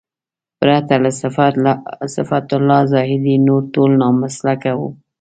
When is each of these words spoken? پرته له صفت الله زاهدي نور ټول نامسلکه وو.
پرته 0.59 0.95
له 1.03 1.09
صفت 2.15 2.47
الله 2.57 2.81
زاهدي 2.93 3.35
نور 3.47 3.61
ټول 3.73 3.91
نامسلکه 4.01 4.71
وو. 4.77 4.89